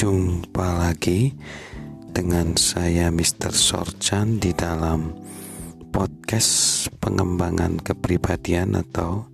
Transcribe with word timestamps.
Jumpa 0.00 0.80
lagi 0.80 1.28
dengan 2.08 2.56
saya 2.56 3.12
Mr. 3.12 3.52
Sorchan 3.52 4.40
di 4.40 4.48
dalam 4.56 5.12
podcast 5.92 6.88
pengembangan 7.04 7.76
kepribadian 7.84 8.80
atau 8.80 9.28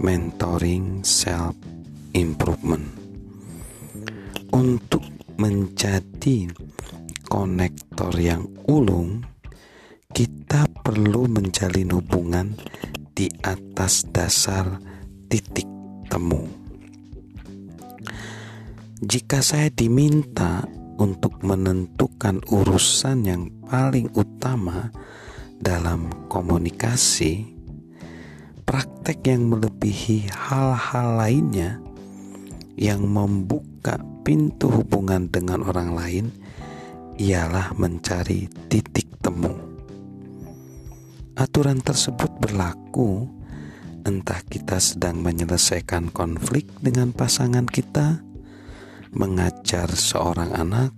mentoring 0.00 1.04
self 1.04 1.52
improvement. 2.16 2.88
Untuk 4.56 5.04
menjadi 5.36 6.48
konektor 7.28 8.16
yang 8.16 8.48
ulung, 8.72 9.20
kita 10.16 10.64
perlu 10.80 11.28
menjalin 11.28 11.92
hubungan 11.92 12.56
di 13.12 13.28
atas 13.44 14.08
dasar 14.08 14.80
titik 15.28 15.68
temu. 16.08 16.59
Jika 19.00 19.40
saya 19.40 19.72
diminta 19.72 20.60
untuk 21.00 21.40
menentukan 21.40 22.44
urusan 22.52 23.24
yang 23.24 23.48
paling 23.64 24.12
utama 24.12 24.92
dalam 25.56 26.12
komunikasi, 26.28 27.48
praktek 28.68 29.24
yang 29.24 29.48
melebihi 29.48 30.28
hal-hal 30.28 31.16
lainnya 31.16 31.80
yang 32.76 33.08
membuka 33.08 33.96
pintu 34.20 34.68
hubungan 34.68 35.32
dengan 35.32 35.64
orang 35.64 35.96
lain 35.96 36.26
ialah 37.16 37.72
mencari 37.80 38.52
titik 38.68 39.16
temu. 39.24 39.56
Aturan 41.40 41.80
tersebut 41.80 42.36
berlaku 42.36 43.24
entah 44.04 44.44
kita 44.44 44.76
sedang 44.76 45.24
menyelesaikan 45.24 46.12
konflik 46.12 46.68
dengan 46.84 47.16
pasangan 47.16 47.64
kita 47.64 48.28
mengajar 49.10 49.90
seorang 49.90 50.54
anak, 50.54 50.94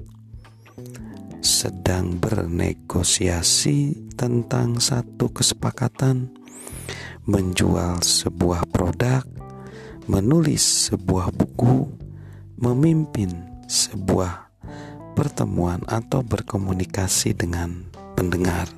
sedang 1.40 2.20
bernegosiasi 2.20 4.12
tentang 4.14 4.78
satu 4.78 5.32
kesepakatan, 5.32 6.28
menjual 7.24 8.04
sebuah 8.04 8.68
produk, 8.68 9.24
menulis 10.06 10.92
sebuah 10.92 11.32
buku, 11.32 11.88
memimpin 12.60 13.32
sebuah 13.66 14.52
pertemuan, 15.16 15.80
atau 15.88 16.20
berkomunikasi 16.20 17.32
dengan 17.32 17.88
pendengar. 18.14 18.68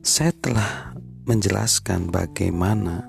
Saya 0.00 0.32
telah 0.40 0.96
menjelaskan 1.28 2.08
bagaimana 2.08 3.04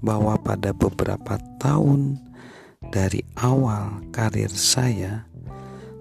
bahwa 0.00 0.40
pada 0.40 0.72
beberapa 0.72 1.36
tahun 1.60 2.31
dari 2.90 3.22
awal 3.38 4.02
karir 4.10 4.50
saya, 4.50 5.28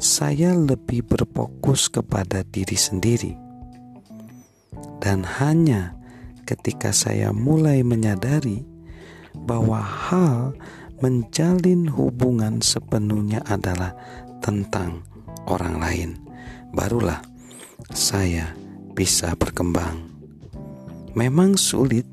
saya 0.02 0.58
lebih 0.58 1.06
berfokus 1.06 1.92
kepada 1.92 2.42
diri 2.42 2.74
sendiri, 2.74 3.38
dan 4.98 5.22
hanya 5.22 5.94
ketika 6.50 6.90
saya 6.90 7.30
mulai 7.30 7.86
menyadari 7.86 8.66
bahwa 9.46 9.78
hal 9.78 10.58
menjalin 11.02 11.86
hubungan 11.90 12.62
sepenuhnya 12.62 13.46
adalah 13.46 13.94
tentang 14.42 15.06
orang 15.46 15.78
lain, 15.78 16.10
barulah 16.74 17.22
saya 17.94 18.54
bisa 18.94 19.34
berkembang. 19.38 20.10
Memang 21.18 21.58
sulit 21.60 22.06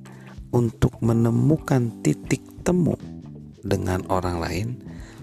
untuk 0.51 0.97
menemukan 1.05 2.03
titik 2.03 2.41
temu 2.65 2.97
dengan 3.63 4.05
orang 4.11 4.37
lain 4.39 4.69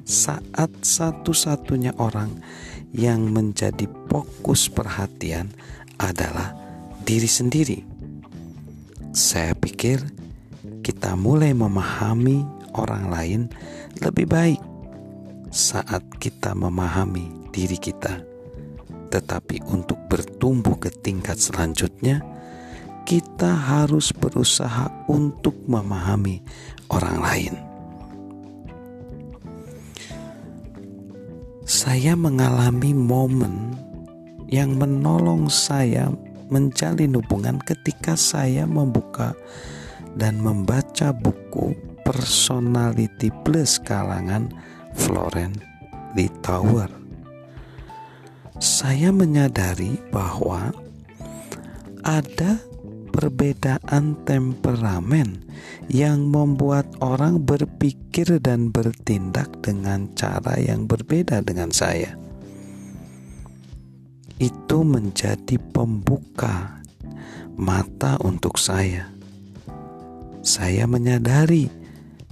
saat 0.06 0.70
satu-satunya 0.86 1.98
orang 1.98 2.30
yang 2.94 3.34
menjadi 3.34 3.90
fokus 4.08 4.70
perhatian 4.70 5.52
adalah 5.98 6.54
diri 7.04 7.28
sendiri. 7.28 7.80
Saya 9.16 9.58
pikir 9.58 10.00
kita 10.86 11.18
mulai 11.18 11.52
memahami 11.58 12.46
orang 12.78 13.06
lain 13.10 13.42
lebih 14.04 14.28
baik 14.30 14.62
saat 15.50 16.04
kita 16.20 16.54
memahami 16.54 17.50
diri 17.56 17.80
kita. 17.80 18.22
Tetapi 19.10 19.64
untuk 19.72 19.96
bertumbuh 20.12 20.76
ke 20.76 20.92
tingkat 20.92 21.40
selanjutnya, 21.40 22.20
kita 23.08 23.56
harus 23.56 24.12
berusaha 24.12 24.92
untuk 25.08 25.56
memahami 25.70 26.44
orang 26.92 27.18
lain. 27.24 27.65
Saya 31.86 32.18
mengalami 32.18 32.98
momen 32.98 33.78
yang 34.50 34.74
menolong 34.74 35.46
saya 35.54 36.10
menjalin 36.50 37.14
hubungan 37.14 37.62
ketika 37.62 38.18
saya 38.18 38.66
membuka 38.66 39.38
dan 40.18 40.42
membaca 40.42 41.14
buku 41.14 41.78
Personality 42.02 43.30
Plus 43.46 43.78
kalangan 43.78 44.50
Florence 44.98 45.62
Tower. 46.42 46.90
Saya 48.58 49.14
menyadari 49.14 50.02
bahwa 50.10 50.74
ada 52.02 52.66
perbedaan 53.14 54.18
temperamen 54.26 55.38
yang 55.86 56.34
membuat 56.34 56.90
orang 56.98 57.38
berpikir 57.86 58.42
dan 58.42 58.74
bertindak 58.74 59.62
dengan 59.62 60.10
cara 60.18 60.58
yang 60.58 60.90
berbeda 60.90 61.46
dengan 61.46 61.70
saya. 61.70 62.18
Itu 64.42 64.82
menjadi 64.82 65.62
pembuka 65.70 66.82
mata 67.54 68.18
untuk 68.26 68.58
saya. 68.58 69.06
Saya 70.42 70.90
menyadari 70.90 71.70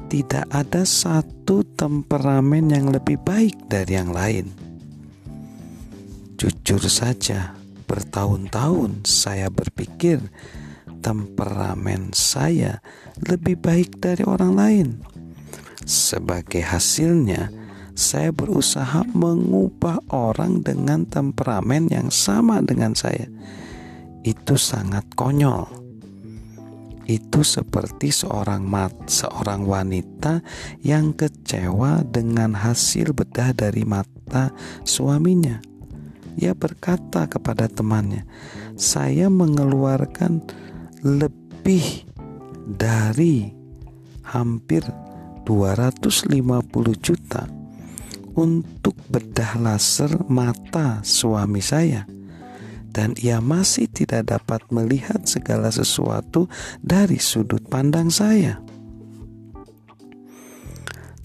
tidak 0.09 0.49
ada 0.49 0.89
satu 0.89 1.61
temperamen 1.77 2.73
yang 2.73 2.89
lebih 2.89 3.21
baik 3.21 3.69
dari 3.69 3.93
yang 3.93 4.09
lain. 4.09 4.49
Jujur 6.33 6.81
saja, 6.89 7.53
bertahun-tahun 7.85 9.05
saya 9.05 9.53
berpikir 9.53 10.17
temperamen 11.05 12.09
saya 12.09 12.81
lebih 13.21 13.61
baik 13.61 14.01
dari 14.01 14.25
orang 14.25 14.53
lain. 14.57 15.12
Sebagai 15.83 16.63
hasilnya, 16.63 17.51
saya 17.93 18.33
berusaha 18.33 19.05
mengubah 19.13 20.01
orang 20.09 20.65
dengan 20.65 21.05
temperamen 21.05 21.91
yang 21.93 22.09
sama 22.09 22.63
dengan 22.65 22.97
saya. 22.97 23.29
Itu 24.25 24.57
sangat 24.57 25.13
konyol. 25.13 25.83
Itu 27.03 27.43
seperti 27.43 28.15
seorang 28.15 28.63
mat, 28.63 28.95
seorang 29.11 29.67
wanita 29.67 30.39
yang 30.79 31.11
kecewa 31.11 32.01
dengan 32.07 32.55
hasil 32.55 33.11
bedah 33.11 33.51
dari 33.51 33.83
mata 33.83 34.55
suaminya. 34.87 35.59
Ia 36.39 36.55
berkata 36.55 37.27
kepada 37.27 37.67
temannya, 37.67 38.23
"Saya 38.79 39.27
mengeluarkan 39.27 40.41
lebih 41.03 42.07
dari 42.63 43.51
hampir 44.23 44.81
250 45.45 46.33
juta 46.99 47.47
untuk 48.33 48.97
bedah 49.07 49.61
laser 49.61 50.25
mata 50.25 51.05
suami 51.05 51.61
saya 51.61 52.07
dan 52.93 53.17
ia 53.17 53.41
masih 53.41 53.89
tidak 53.89 54.29
dapat 54.29 54.61
melihat 54.69 55.25
segala 55.25 55.73
sesuatu 55.73 56.45
dari 56.79 57.17
sudut 57.17 57.65
pandang 57.65 58.13
saya. 58.13 58.61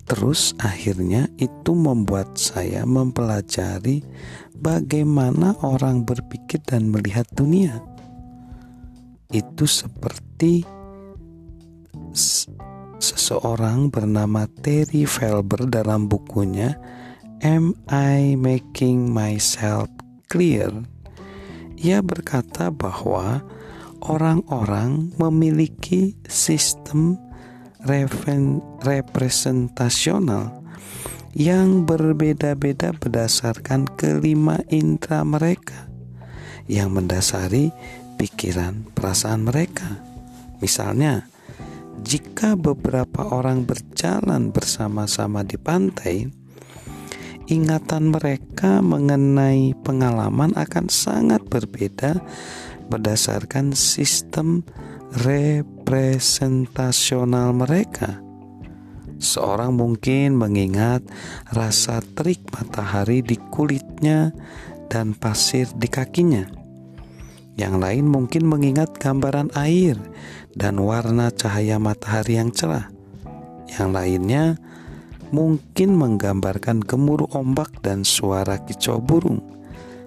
Terus 0.09 0.57
akhirnya 0.57 1.29
itu 1.37 1.77
membuat 1.77 2.41
saya 2.41 2.89
mempelajari 2.89 4.01
bagaimana 4.57 5.53
orang 5.61 6.09
berpikir 6.09 6.65
dan 6.65 6.89
melihat 6.89 7.29
dunia 7.37 7.85
itu 9.29 9.69
seperti 9.69 10.65
seseorang 12.99 13.91
bernama 13.91 14.51
Terry 14.63 15.07
Felber 15.07 15.67
dalam 15.71 16.11
bukunya 16.11 16.75
Am 17.47 17.75
I 17.91 18.35
Making 18.35 19.15
Myself 19.15 19.87
Clear? 20.27 20.71
Ia 21.79 22.03
berkata 22.03 22.75
bahwa 22.75 23.47
orang-orang 24.03 25.15
memiliki 25.15 26.19
sistem 26.27 27.15
representasional 28.83 30.59
yang 31.39 31.87
berbeda-beda 31.87 32.91
berdasarkan 32.99 33.87
kelima 33.95 34.59
indera 34.67 35.23
mereka 35.23 35.87
yang 36.67 36.91
mendasari 36.91 37.71
pikiran, 38.19 38.83
perasaan 38.93 39.47
mereka. 39.47 40.03
Misalnya, 40.59 41.31
jika 42.03 42.55
beberapa 42.55 43.27
orang 43.31 43.65
berjalan 43.67 44.53
bersama-sama 44.55 45.45
di 45.45 45.57
pantai, 45.61 46.31
ingatan 47.49 48.13
mereka 48.13 48.85
mengenai 48.85 49.73
pengalaman 49.81 50.53
akan 50.55 50.93
sangat 50.93 51.41
berbeda 51.49 52.21
berdasarkan 52.93 53.73
sistem 53.73 54.61
representasional 55.25 57.57
mereka. 57.57 58.21
Seorang 59.19 59.75
mungkin 59.75 60.39
mengingat 60.39 61.03
rasa 61.51 61.99
terik 62.15 62.39
matahari 62.55 63.19
di 63.25 63.35
kulitnya 63.51 64.31
dan 64.87 65.11
pasir 65.17 65.67
di 65.75 65.91
kakinya. 65.91 66.58
Yang 67.59 67.75
lain 67.83 68.07
mungkin 68.07 68.47
mengingat 68.47 68.95
gambaran 69.03 69.51
air 69.59 69.99
dan 70.55 70.79
warna 70.79 71.35
cahaya 71.35 71.83
matahari 71.83 72.39
yang 72.39 72.55
cerah. 72.55 72.87
Yang 73.67 73.91
lainnya 73.91 74.45
mungkin 75.35 75.99
menggambarkan 75.99 76.87
gemuruh 76.87 77.29
ombak 77.35 77.83
dan 77.83 78.07
suara 78.07 78.63
kicau 78.63 79.03
burung. 79.03 79.43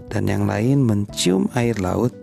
Dan 0.08 0.32
yang 0.32 0.48
lain 0.48 0.82
mencium 0.82 1.52
air 1.54 1.76
laut 1.84 2.16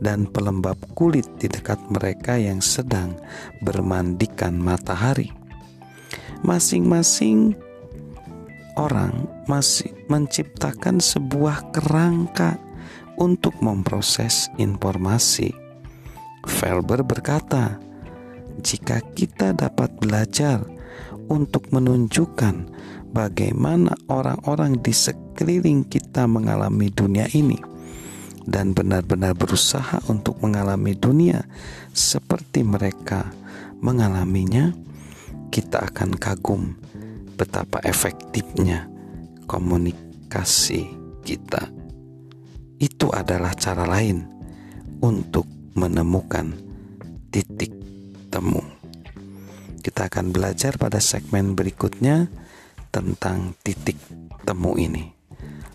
dan 0.00 0.24
pelembab 0.24 0.80
kulit 0.96 1.28
di 1.36 1.46
dekat 1.52 1.78
mereka 1.92 2.40
yang 2.40 2.64
sedang 2.64 3.16
bermandikan 3.60 4.56
matahari 4.56 5.40
masing-masing 6.40 7.52
orang 8.80 9.28
masih 9.44 9.92
menciptakan 10.08 11.02
sebuah 11.02 11.68
kerangka 11.74 12.56
untuk 13.20 13.60
memproses 13.60 14.48
informasi. 14.56 15.52
Felber 16.48 17.04
berkata, 17.04 17.76
"Jika 18.64 19.04
kita 19.12 19.52
dapat 19.52 19.92
belajar 20.00 20.64
untuk 21.28 21.68
menunjukkan 21.68 22.66
bagaimana 23.12 23.92
orang-orang 24.08 24.80
di 24.80 24.96
sekeliling 24.96 25.84
kita 25.84 26.24
mengalami 26.24 26.88
dunia 26.88 27.28
ini." 27.36 27.70
dan 28.50 28.72
benar-benar 28.74 29.36
berusaha 29.36 30.02
untuk 30.10 30.40
mengalami 30.42 30.96
dunia 30.98 31.44
seperti 31.94 32.66
mereka 32.66 33.30
mengalaminya, 33.78 34.74
kita 35.54 35.86
akan 35.86 36.18
kagum 36.18 36.74
betapa 37.38 37.78
efektifnya 37.86 38.90
komunikasi 39.46 40.90
kita. 41.22 41.79
Itu 42.80 43.12
adalah 43.12 43.52
cara 43.52 43.84
lain 43.84 44.24
untuk 45.04 45.44
menemukan 45.76 46.56
titik 47.28 47.76
temu. 48.32 48.64
Kita 49.84 50.08
akan 50.08 50.32
belajar 50.32 50.80
pada 50.80 50.96
segmen 50.96 51.52
berikutnya 51.52 52.32
tentang 52.88 53.52
titik 53.60 54.00
temu 54.48 54.80
ini. 54.80 55.12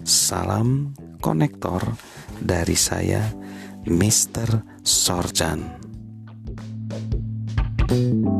Salam 0.01 0.97
konektor 1.21 1.81
dari 2.41 2.77
saya, 2.77 3.29
Mr. 3.85 4.81
Sorjan. 4.81 5.85
thank 7.85 8.25
you 8.25 8.34